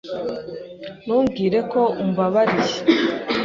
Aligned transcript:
Ntumbwire 1.05 1.59
ko 1.71 1.81
umbabariye. 2.03 2.77